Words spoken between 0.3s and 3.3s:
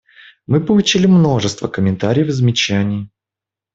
Мы получили множество комментариев и замечаний.